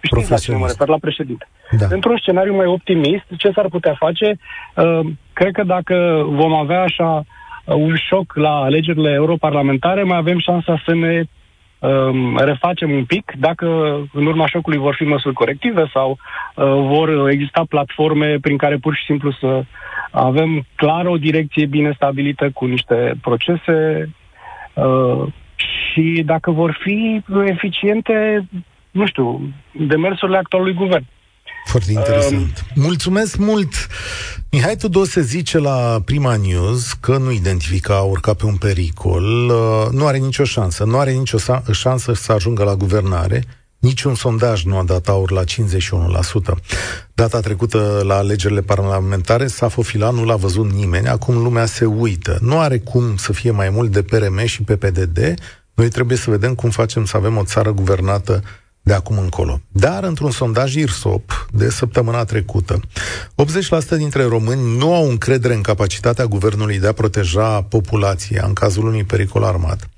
[0.00, 1.48] știți la cine mă refer, la președinte.
[1.70, 1.86] Da.
[1.90, 4.38] Într-un scenariu mai optimist, ce s-ar putea face?
[4.74, 5.00] Uh,
[5.32, 7.24] cred că dacă vom avea așa
[7.64, 11.22] uh, un șoc la alegerile europarlamentare, mai avem șansa să ne
[11.78, 13.66] um, refacem un pic, dacă
[14.12, 18.94] în urma șocului vor fi măsuri corective sau uh, vor exista platforme prin care pur
[18.94, 19.62] și simplu să
[20.10, 24.08] avem clar o direcție bine stabilită cu niște procese
[24.74, 25.26] uh,
[25.56, 28.48] și dacă vor fi eficiente,
[28.90, 29.40] nu știu,
[29.72, 31.04] demersurile actualului guvern.
[31.68, 32.64] Foarte interesant.
[32.76, 33.74] Um, Mulțumesc mult!
[34.50, 40.06] Mihai Tudose zice la Prima News că nu identifica urca pe un pericol, uh, nu
[40.06, 41.38] are nicio șansă, nu are nicio
[41.70, 43.44] șansă să ajungă la guvernare,
[43.78, 45.46] Niciun sondaj nu a dat aur la 51%.
[47.14, 52.38] Data trecută la alegerile parlamentare, Safo nu l-a văzut nimeni, acum lumea se uită.
[52.40, 55.34] Nu are cum să fie mai mult de PRM și PPDD,
[55.74, 58.42] noi trebuie să vedem cum facem să avem o țară guvernată
[58.88, 59.60] de acum încolo.
[59.68, 62.80] Dar, într-un sondaj IRSOP de săptămâna trecută,
[63.94, 68.86] 80% dintre români nu au încredere în capacitatea guvernului de a proteja populația în cazul
[68.86, 69.88] unui pericol armat.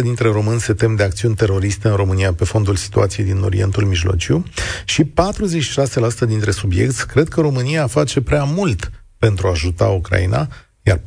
[0.00, 3.84] 56% dintre români se tem de acțiuni teroriste în România pe fondul situației din Orientul
[3.84, 4.44] Mijlociu
[4.84, 5.06] și 46%
[6.26, 10.48] dintre subiecti cred că România face prea mult pentru a ajuta Ucraina,
[10.82, 11.00] iar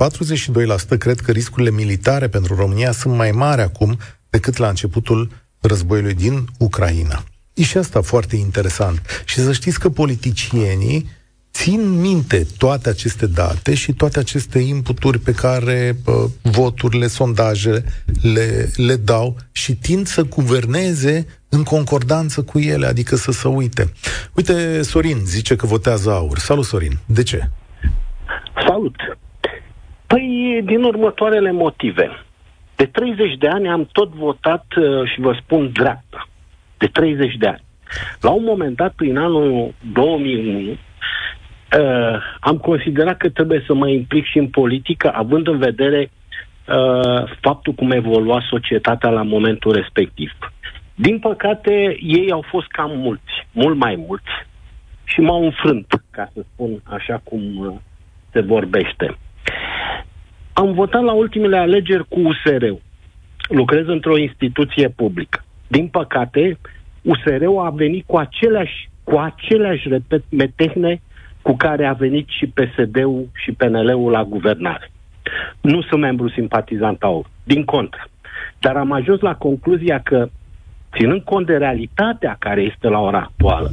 [0.95, 3.97] 42% cred că riscurile militare pentru România sunt mai mari acum
[4.29, 5.29] decât la începutul
[5.61, 7.23] războiului din Ucraina.
[7.53, 9.23] E și asta foarte interesant.
[9.25, 11.09] Și să știți că politicienii
[11.51, 17.83] țin minte toate aceste date și toate aceste inputuri pe care uh, voturile, sondajele
[18.21, 23.93] le, le dau și tind să guverneze în concordanță cu ele, adică să se uite.
[24.35, 26.37] Uite, Sorin zice că votează aur.
[26.37, 26.97] Salut, Sorin.
[27.05, 27.49] De ce?
[28.67, 28.95] Salut.
[30.07, 32.09] Păi, din următoarele motive.
[32.79, 36.27] De 30 de ani am tot votat uh, și vă spun dreapta.
[36.77, 37.63] De 30 de ani.
[38.21, 40.77] La un moment dat, prin anul 2001, uh,
[42.39, 46.11] am considerat că trebuie să mă implic și în politică, având în vedere
[46.67, 50.31] uh, faptul cum evolua societatea la momentul respectiv.
[50.95, 54.31] Din păcate, ei au fost cam mulți, mult mai mulți,
[55.03, 57.75] și m-au înfrânt, ca să spun așa cum uh,
[58.31, 59.17] se vorbește.
[60.59, 62.81] Am votat la ultimele alegeri cu USR-ul.
[63.49, 65.43] Lucrez într-o instituție publică.
[65.67, 66.57] Din păcate,
[67.01, 71.01] USR-ul a venit cu aceleași, cu aceleași repet, metehne
[71.41, 74.91] cu care a venit și PSD-ul și PNL-ul la guvernare.
[75.61, 78.09] Nu sunt membru simpatizant AUR, din contră.
[78.59, 80.29] Dar am ajuns la concluzia că,
[80.97, 83.69] ținând cont de realitatea care este la ora actuală,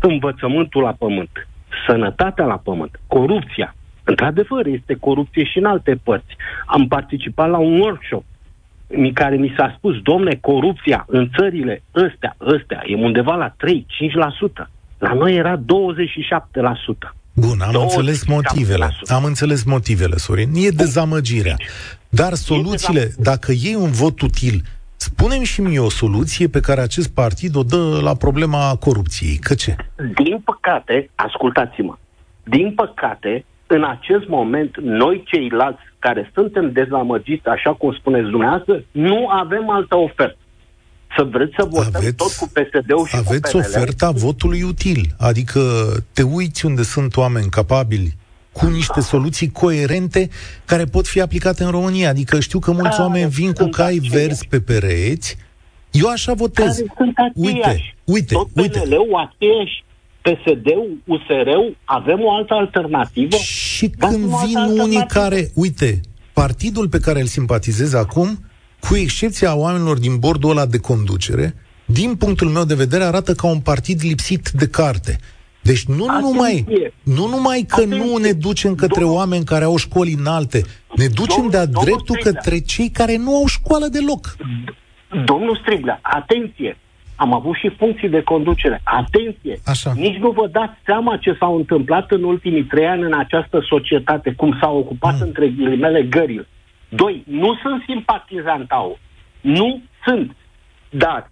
[0.00, 1.48] învățământul la pământ,
[1.86, 3.74] sănătatea la pământ, corupția,
[4.10, 6.36] într-adevăr este corupție și în alte părți.
[6.66, 8.24] Am participat la un workshop
[8.86, 13.54] în care mi s-a spus, domne, corupția în țările ăstea, ăstea, e undeva la 3-5%.
[14.98, 15.62] La noi era 27%.
[17.32, 18.88] Bun, am înțeles motivele.
[19.06, 20.50] Am înțeles motivele, Sorin.
[20.54, 21.56] E dezamăgirea.
[22.08, 24.62] Dar soluțiile, dacă iei un vot util,
[24.96, 29.36] spunem și mie o soluție pe care acest partid o dă la problema corupției.
[29.36, 29.76] Că ce?
[30.14, 31.96] Din păcate, ascultați-mă,
[32.44, 39.28] din păcate, în acest moment, noi ceilalți care suntem dezamăgiți, așa cum spuneți dumneavoastră, nu
[39.28, 40.36] avem altă ofertă.
[41.16, 45.60] Să vreți să votăm aveți, tot cu PSD-ul și Aveți cu oferta votului util, adică
[46.12, 48.14] te uiți unde sunt oameni capabili
[48.52, 50.28] cu niște soluții coerente
[50.64, 52.08] care pot fi aplicate în România.
[52.08, 55.36] Adică știu că mulți oameni vin cu cai verzi pe pereți,
[55.90, 56.82] eu așa votez.
[57.34, 58.78] Uite, uite, tot uite.
[58.78, 59.84] PNL-ul aceeași,
[60.26, 63.36] PSD-ul, USR-ul, avem o altă alternativă?
[63.36, 66.00] Și când vin unii care, uite,
[66.32, 68.38] partidul pe care îl simpatizez acum
[68.80, 73.46] cu excepția oamenilor din bordul ăla de conducere, din punctul meu de vedere, arată ca
[73.46, 75.18] un partid lipsit de carte.
[75.62, 76.30] Deci nu Atenție.
[76.30, 76.64] numai,
[77.02, 77.98] nu numai că Atenție.
[77.98, 79.18] nu ne ducem către Domnul...
[79.18, 80.62] oameni care au școli înalte,
[80.96, 82.32] ne ducem Domnul, de-a dreptul Striblea.
[82.32, 84.36] către cei care nu au școală deloc.
[85.24, 86.78] Domnul Striblea, atenție!
[87.16, 88.80] Am avut și funcții de conducere.
[88.84, 89.60] Atenție!
[89.64, 89.92] Așa.
[89.94, 94.32] Nici nu vă dați seama ce s-a întâmplat în ultimii trei ani în această societate,
[94.36, 95.20] cum s-a ocupat mm.
[95.20, 96.46] între ghilimele gările.
[96.88, 98.98] Doi, nu sunt simpatizant AU.
[99.40, 100.36] Nu sunt.
[100.90, 101.30] Dar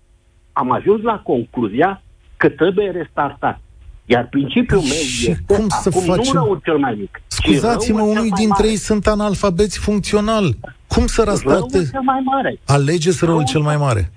[0.53, 2.03] am ajuns la concluzia
[2.37, 3.61] că trebuie restartat.
[4.07, 6.33] Iar principiul meu și este cum să acum facem?
[6.33, 7.23] nu răul cel mai mic.
[7.27, 10.55] Scuzați-mă, unii dintre ei sunt analfabeți funcțional.
[10.87, 11.77] Cum să restarte?
[11.77, 12.61] Răul cel mai mare.
[12.67, 14.13] Alegeți răul, răul cel mai mare.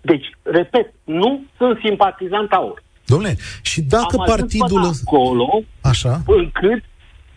[0.00, 2.82] Deci, repet, nu sunt simpatizant AUR.
[3.06, 4.90] Domnule, și dacă Am partidul...
[5.04, 6.22] acolo, Așa.
[6.26, 6.82] încât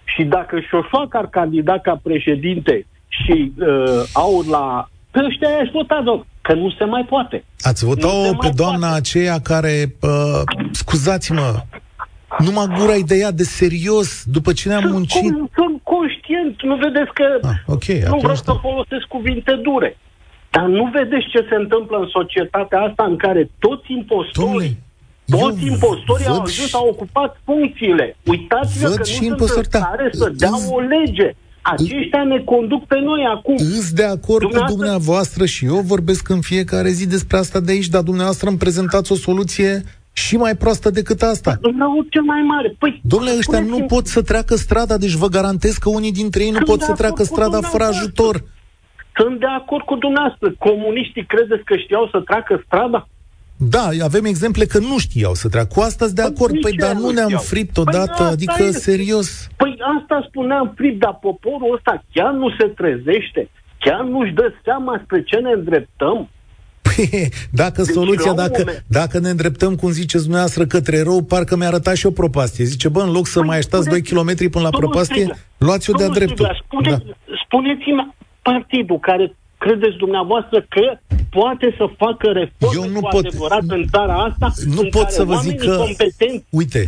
[0.04, 4.90] și dacă Șoșoac ar candida ca președinte și uh, aur la...
[5.12, 7.44] Pe ăștia aș vota, domn, că nu se mai poate.
[7.60, 8.98] Ați votat-o pe doamna poate.
[8.98, 11.64] aceea care, uh, scuzați-mă,
[12.38, 15.22] numai gura de ea de serios, după ce ne-am sunt muncit...
[15.22, 19.98] Con, sunt conștient, nu vedeți că ah, okay, nu vreau să folosesc cuvinte dure.
[20.56, 24.76] Dar nu vedeți ce se întâmplă în societatea asta în care toți impostorii
[25.26, 26.76] toți impostorii au ajuns, și...
[26.76, 28.16] au ocupat funcțiile.
[28.24, 31.36] Uitați-vă că nu sunt în stare să dea o lege.
[31.62, 33.56] Aceștia ne conduc pe noi acum.
[33.56, 34.74] Îs de acord dumneavoastră...
[34.74, 38.58] cu dumneavoastră și eu vorbesc în fiecare zi despre asta de aici, dar dumneavoastră îmi
[38.58, 41.58] prezentați o soluție și mai proastă decât asta.
[41.62, 42.76] Rău cel mai mare.
[42.80, 46.52] Păi, Domnule, ăștia nu pot să treacă strada, deci vă garantez că unii dintre ei
[46.52, 48.44] nu pot să treacă strada fără ajutor.
[49.16, 50.54] Sunt de acord cu dumneavoastră.
[50.58, 53.08] Comuniștii credeți că știau să treacă strada?
[53.58, 55.70] Da, avem exemple că nu știau să treacă.
[55.76, 56.60] Cu asta de păi acord.
[56.60, 58.80] Păi, dar nu ne-am fript păi odată, păi adică este.
[58.80, 59.48] serios.
[59.56, 63.50] Păi asta spuneam fript, dar poporul ăsta chiar nu se trezește?
[63.80, 66.30] Chiar nu-și dă seama spre ce ne îndreptăm?
[66.82, 71.68] Păi, dacă deci, soluția, dacă, dacă ne îndreptăm, cum ziceți dumneavoastră, către rău, parcă mi-a
[71.68, 72.66] arătat și o propastie.
[72.66, 76.08] Zice, bă, în loc să păi, mai așteptați 2 km până la propastie, luați-o de-a
[76.08, 76.62] dreptul.
[76.64, 76.98] Spune, da.
[77.46, 78.14] Spuneți-mi
[78.44, 80.86] partidul care credeți dumneavoastră că
[81.30, 85.02] poate să facă reforme Eu nu cu pot, adevărat în țara asta nu în pot
[85.02, 86.88] care să vă zic că competenți uite,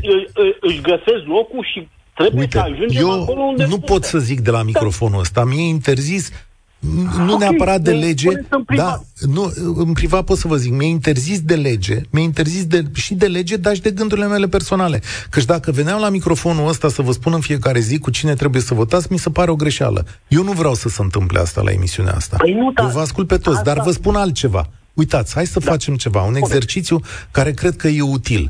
[0.59, 4.39] își găsesc locul și Trebuie Uite, să ajungem eu acolo unde nu pot să zic
[4.39, 5.43] de la microfonul ăsta.
[5.43, 6.44] Mie e interzis
[6.93, 8.29] nu okay, neapărat de lege,
[8.75, 12.83] da, nu, în privat pot să vă zic, mi-e interzis de lege, mi-e interzis de,
[12.93, 15.01] și de lege, dar și de gândurile mele personale.
[15.29, 18.61] Căci dacă veneam la microfonul ăsta să vă spun în fiecare zi cu cine trebuie
[18.61, 20.05] să votați, mi se pare o greșeală.
[20.27, 22.37] Eu nu vreau să se întâmple asta la emisiunea asta.
[22.37, 23.73] Păi nu, da, Eu vă ascult pe toți, asta...
[23.73, 24.69] dar vă spun altceva.
[24.93, 25.71] Uitați, hai să da.
[25.71, 28.49] facem ceva, un exercițiu care cred că e util.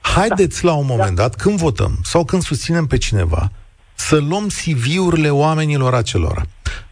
[0.00, 0.68] Haideți da.
[0.68, 1.22] la un moment da.
[1.22, 3.52] dat, când votăm sau când susținem pe cineva,
[3.94, 6.46] să luăm CV-urile oamenilor acelora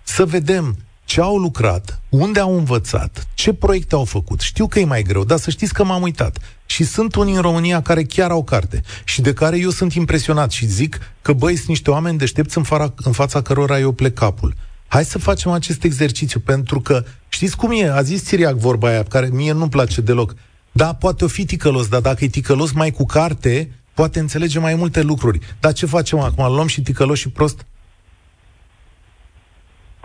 [0.07, 4.41] să vedem ce au lucrat, unde au învățat, ce proiecte au făcut.
[4.41, 6.39] Știu că e mai greu, dar să știți că m-am uitat.
[6.67, 10.51] Și sunt unii în România care chiar au carte și de care eu sunt impresionat
[10.51, 14.15] și zic că băi, sunt niște oameni deștepți în, fara, în fața cărora eu plec
[14.15, 14.55] capul.
[14.89, 17.91] Hai să facem acest exercițiu, pentru că știți cum e?
[17.91, 20.35] A zis Siriac vorba aia, care mie nu-mi place deloc.
[20.73, 24.75] Da, poate o fi ticălos, dar dacă e ticălos mai cu carte, poate înțelege mai
[24.75, 25.39] multe lucruri.
[25.61, 26.55] Dar ce facem acum?
[26.55, 27.67] Luăm și ticălos și prost?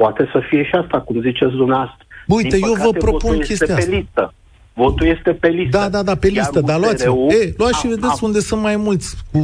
[0.01, 2.05] Poate să fie și asta, cum ziceți dumneavoastră.
[2.27, 3.89] Uite, Din eu vă propun chestia asta.
[3.89, 4.33] Pe listă.
[4.73, 5.77] Votul este pe listă.
[5.77, 8.75] Da, da, da, pe listă, dar luați E, luați și vedeți a, unde sunt mai
[8.75, 9.15] mulți.
[9.31, 9.37] Cu,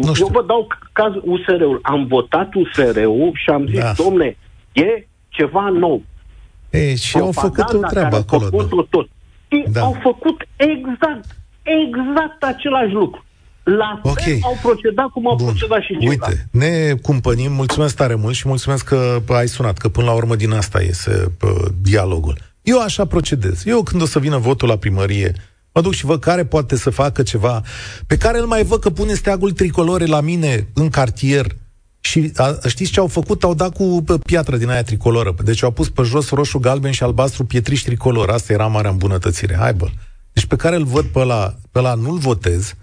[0.00, 0.26] nu știu.
[0.26, 1.78] Eu vă dau cazul USR-ul.
[1.82, 3.92] Am votat USR-ul și am zis, da.
[3.96, 4.36] domne,
[4.72, 6.02] e ceva nou.
[6.70, 8.44] E, și au făcut o treabă acolo.
[8.44, 8.86] Făcut da.
[8.90, 9.08] tot.
[9.72, 9.80] da.
[9.80, 11.26] au făcut exact,
[11.62, 13.24] exact același lucru
[13.76, 14.40] la fel okay.
[14.42, 15.46] au procedat cum au Bun.
[15.46, 16.28] procedat și ceilalți.
[16.28, 20.36] Uite, ne cumpănim, mulțumesc tare mult și mulțumesc că ai sunat, că până la urmă
[20.36, 22.38] din asta iese uh, dialogul.
[22.62, 23.66] Eu așa procedez.
[23.66, 25.34] Eu când o să vină votul la primărie,
[25.72, 27.62] mă duc și văd care poate să facă ceva,
[28.06, 31.46] pe care îl mai văd că pune steagul tricolore la mine în cartier,
[32.00, 33.42] și a, știți ce au făcut?
[33.42, 35.34] Au dat cu piatră din aia tricoloră.
[35.44, 38.30] Deci au pus pe jos roșu, galben și albastru pietriș tricolor.
[38.30, 39.56] Asta era marea îmbunătățire.
[39.56, 39.86] Hai bă.
[40.32, 42.74] Deci pe care îl văd pe ăla, pe ăla nu-l votez,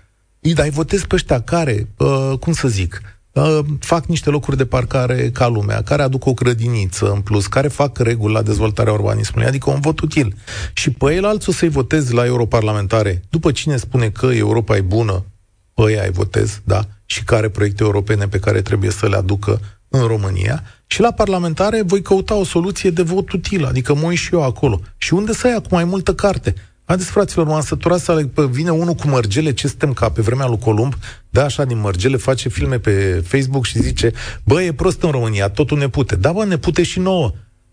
[0.53, 4.65] dar îi votez pe ăștia care, uh, cum să zic, uh, fac niște locuri de
[4.65, 9.47] parcare ca lumea, care aduc o grădiniță în plus, care fac reguli la dezvoltarea urbanismului,
[9.47, 10.35] adică un vot util.
[10.73, 13.23] Și pe el alții o să-i votez la europarlamentare.
[13.29, 15.25] După cine spune că Europa e bună,
[15.73, 16.83] pe ei ai votez, da?
[17.05, 20.63] Și care proiecte europene pe care trebuie să le aducă în România.
[20.87, 24.79] Și la parlamentare voi căuta o soluție de vot util, adică mă și eu acolo.
[24.97, 26.55] Și unde să ia cu mai multă carte?
[26.87, 30.47] Haideți, fraților, m-am săturat să aleg, vine unul cu mărgele, ce suntem ca pe vremea
[30.47, 30.93] lui Columb,
[31.29, 32.91] da așa din mărgele, face filme pe
[33.31, 34.11] Facebook și zice,
[34.45, 36.15] bă, e prost în România, totul ne pute.
[36.15, 37.29] Da, bă, ne pute și nouă.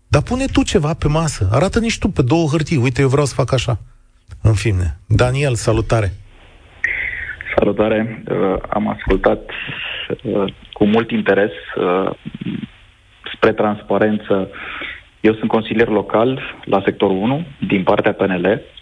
[0.07, 3.25] Dar pune tu ceva pe masă, arată nici tu pe două hârtii, uite, eu vreau
[3.25, 3.77] să fac așa.
[4.41, 4.97] În fine.
[5.07, 6.11] Daniel, salutare!
[7.55, 8.23] Salutare!
[8.27, 9.41] Uh, am ascultat
[10.23, 12.11] uh, cu mult interes uh,
[13.35, 14.49] spre transparență.
[15.21, 18.81] Eu sunt consilier local la sectorul 1 din partea PNL Uh,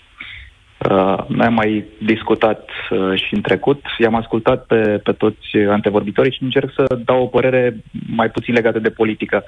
[1.28, 6.44] noi am mai discutat uh, și în trecut, i-am ascultat pe, pe toți antevorbitorii și
[6.44, 7.76] încerc să dau o părere
[8.08, 9.44] mai puțin legată de politică.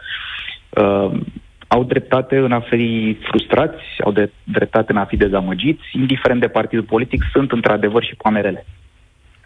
[0.69, 1.11] Uh,
[1.67, 6.47] au dreptate în a fi frustrați, au de dreptate în a fi dezamăgiți, indiferent de
[6.47, 8.65] partidul politic, sunt într-adevăr și poamerele.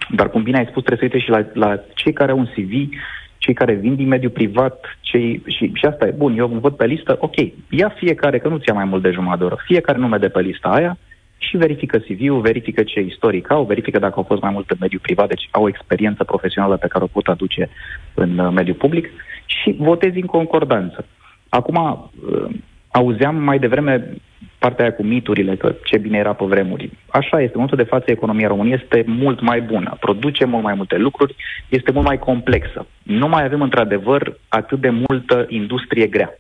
[0.09, 2.45] Dar, cum bine ai spus, trebuie să uite și la, la cei care au un
[2.45, 2.89] CV,
[3.37, 6.85] cei care vin din mediul privat, cei, și, și asta e bun, eu văd pe
[6.85, 7.35] listă, ok,
[7.69, 10.41] ia fiecare, că nu ți-a mai mult de jumătate de oră, fiecare nume de pe
[10.41, 10.97] lista aia,
[11.37, 15.01] și verifică CV-ul, verifică ce istoric au, verifică dacă au fost mai mult în mediul
[15.01, 17.69] privat, deci au o experiență profesională pe care o pot aduce
[18.13, 19.09] în uh, mediul public
[19.45, 21.05] și votezi în concordanță.
[21.49, 22.49] Acum, uh,
[22.91, 24.13] auzeam mai devreme
[24.59, 26.89] partea aia cu miturile, că ce bine era pe vremuri.
[27.09, 30.73] Așa este, în momentul de față economia României este mult mai bună, produce mult mai
[30.73, 31.35] multe lucruri,
[31.69, 32.87] este mult mai complexă.
[33.03, 36.37] Nu mai avem într-adevăr atât de multă industrie grea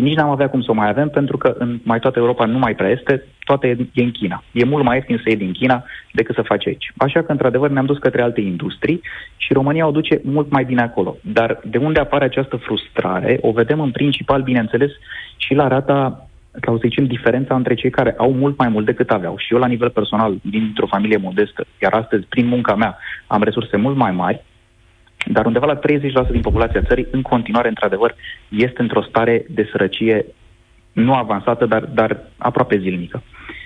[0.00, 2.44] și nici n-am avea cum să o mai avem, pentru că în mai toată Europa
[2.44, 4.42] nu mai prea este, toate e, e în China.
[4.52, 6.92] E mult mai ieftin să iei din China decât să faci aici.
[6.96, 9.00] Așa că, într-adevăr, ne-am dus către alte industrii
[9.36, 11.16] și România o duce mult mai bine acolo.
[11.22, 14.90] Dar de unde apare această frustrare, o vedem în principal, bineînțeles,
[15.36, 16.28] și la rata
[16.64, 19.34] sau să zicem, diferența între cei care au mult mai mult decât aveau.
[19.38, 23.76] Și eu, la nivel personal, dintr-o familie modestă, iar astăzi, prin munca mea, am resurse
[23.76, 24.44] mult mai mari,
[25.26, 25.78] dar undeva la
[26.26, 28.14] 30% din populația țării, în continuare, într-adevăr,
[28.48, 30.26] este într-o stare de sărăcie
[30.92, 33.22] nu avansată, dar, dar aproape zilnică.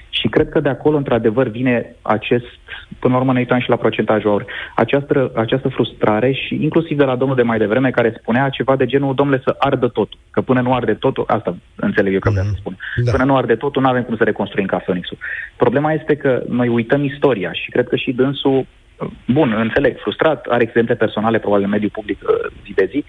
[0.08, 2.58] Și cred că de acolo, într-adevăr, vine acest,
[2.98, 7.04] până la urmă ne uitam și la procentajul aur, această, această frustrare și inclusiv de
[7.04, 10.18] la domnul de mai devreme care spunea ceva de genul, domnule, să ardă totul.
[10.30, 12.32] Că până nu arde totul, asta înțeleg eu că mm-hmm.
[12.32, 13.10] vrea să spun, da.
[13.10, 15.18] până nu arde totul, nu avem cum să reconstruim ca Phoenix-ul.
[15.56, 18.66] Problema este că noi uităm istoria și cred că și dânsul
[19.26, 23.04] bun, înțeleg, frustrat, are exemple personale probabil în mediul public uh, zi de zi,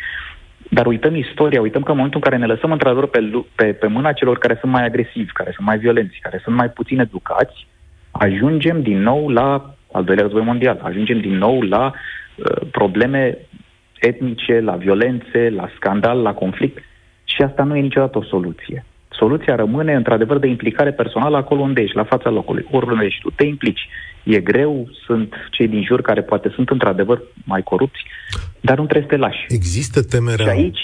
[0.69, 3.19] dar uităm istoria, uităm că în momentul în care ne lăsăm într-adevăr pe,
[3.55, 6.69] pe, pe mâna celor care sunt mai agresivi, care sunt mai violenți, care sunt mai
[6.69, 7.67] puțin educați,
[8.11, 13.37] ajungem din nou la al doilea război mondial, ajungem din nou la uh, probleme
[13.99, 16.83] etnice, la violențe, la scandal, la conflict
[17.23, 18.85] și asta nu e niciodată o soluție.
[19.09, 23.29] Soluția rămâne, într-adevăr, de implicare personală acolo unde ești, la fața locului, oriunde ești tu.
[23.29, 23.89] Te implici.
[24.25, 28.05] E greu, sunt cei din jur care poate sunt într-adevăr mai corupți,
[28.61, 29.45] dar nu trebuie să te lași.
[29.47, 30.45] Există temerea...
[30.45, 30.79] Și aici,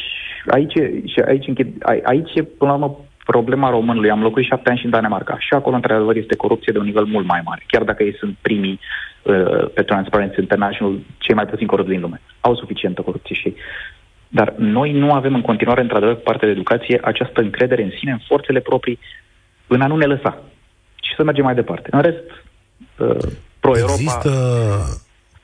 [0.48, 0.74] aici,
[1.12, 1.68] și aici, închid,
[2.04, 4.10] aici e, până la urmă, problema românului.
[4.10, 5.40] Am locuit șapte ani și în Danemarca.
[5.40, 7.64] Și acolo, într-adevăr, este corupție de un nivel mult mai mare.
[7.68, 8.80] Chiar dacă ei sunt primii
[9.24, 12.22] uh, pe Transparency International, cei mai puțin corupți din lume.
[12.40, 13.56] Au suficientă corupție și
[14.28, 18.18] dar noi nu avem în continuare, într-adevăr, parte de educație, această încredere în sine, în
[18.28, 19.00] forțele proprii,
[19.68, 20.44] în a nu ne lăsa.
[21.02, 21.90] Și să mergem mai departe.
[21.92, 22.41] În rest, uh,
[23.60, 23.94] pro-Europa...
[23.94, 24.32] Există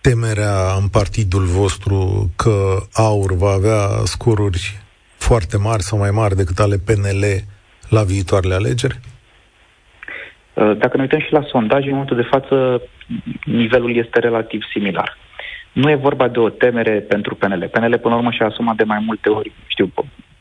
[0.01, 4.81] temerea în partidul vostru că AUR va avea scoruri
[5.17, 7.23] foarte mari sau mai mari decât ale PNL
[7.89, 8.99] la viitoarele alegeri?
[10.53, 12.81] Uh, dacă ne uităm și la sondaj, în momentul de față,
[13.45, 15.17] nivelul este relativ similar.
[15.71, 17.69] Nu e vorba de o temere pentru PNL.
[17.71, 19.91] PNL, până la urmă, și-a asumat de mai multe ori, știu,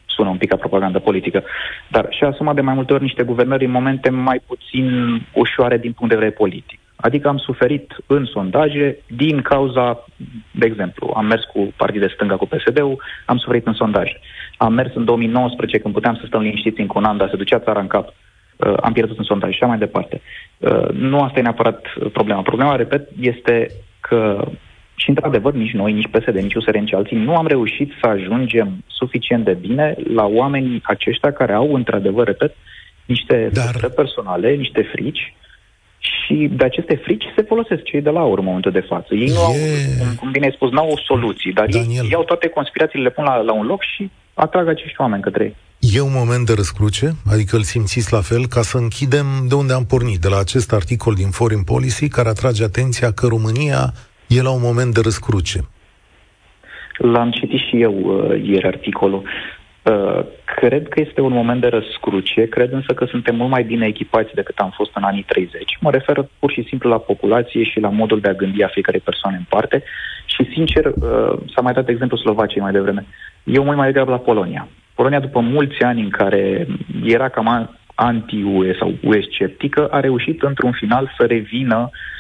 [0.07, 1.45] sună un pic ca propagandă politică,
[1.89, 4.87] dar și-a asumat de mai multe ori niște guvernări în momente mai puțin
[5.33, 6.79] ușoare din punct de vedere politic.
[6.97, 10.05] Adică am suferit în sondaje din cauza,
[10.51, 14.21] de exemplu, am mers cu partid de stânga cu PSD-ul, am suferit în sondaje.
[14.57, 17.59] Am mers în 2019 când puteam să stăm liniștiți în un an, dar se ducea
[17.59, 18.13] țara în cap,
[18.57, 20.21] uh, am pierdut în sondaj și așa mai departe.
[20.59, 22.43] Uh, nu asta e neapărat problema.
[22.43, 23.71] Problema, repet, este
[24.01, 24.49] că
[24.95, 28.85] și, într-adevăr, nici noi, nici PSD, nici USR, nici alții, nu am reușit să ajungem
[28.87, 32.55] suficient de bine la oamenii aceștia care au, într-adevăr, repet,
[33.05, 33.91] niște Dar...
[33.91, 35.35] personale, niște frici
[36.07, 39.15] și de aceste frici se folosesc cei de la urmă în momentul de față.
[39.15, 39.33] Ei e...
[39.33, 39.53] nu au,
[39.99, 42.05] cum, cum bine ai spus, nu au soluții, dar Daniel.
[42.05, 45.45] ei iau toate conspirațiile, le pun la, la un loc și atrag acești oameni către
[45.45, 45.57] ei.
[45.81, 49.73] E un moment de răscruce, adică îl simțiți la fel, ca să închidem de unde
[49.73, 53.93] am pornit, de la acest articol din Foreign Policy, care atrage atenția că România
[54.29, 55.61] e la un moment de răscruce.
[56.99, 59.23] L-am citit și eu uh, ieri articolul.
[59.91, 63.87] Uh, cred că este un moment de răscruce, cred însă că suntem mult mai bine
[63.87, 65.77] echipați decât am fost în anii 30.
[65.81, 69.01] Mă refer pur și simplu la populație și la modul de a gândi a fiecare
[69.05, 69.83] persoane în parte
[70.25, 73.07] și, sincer, uh, s-a mai dat exemplu Slovaciei mai devreme.
[73.45, 74.69] Eu mă mai degrabă la Polonia.
[74.95, 76.67] Polonia, după mulți ani în care
[77.05, 82.16] era cam anti-UE sau UE-sceptică, a reușit într-un final să revină uh,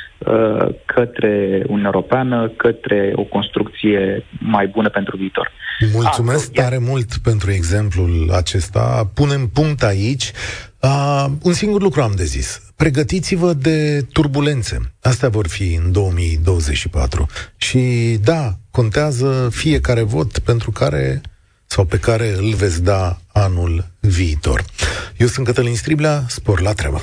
[0.84, 5.50] către Uniunea Europeană, către o construcție mai bună pentru viitor.
[5.92, 9.10] Mulțumesc ah, tare mult pentru exemplul acesta.
[9.14, 10.32] Punem punct aici.
[10.80, 12.72] Uh, un singur lucru am de zis.
[12.76, 14.78] Pregătiți-vă de turbulențe.
[15.02, 17.26] Astea vor fi în 2024.
[17.56, 17.80] Și
[18.24, 21.20] da, contează fiecare vot pentru care
[21.66, 24.64] sau pe care îl veți da anul viitor.
[25.16, 27.02] Eu sunt Cătălin Striblea, spor la treabă.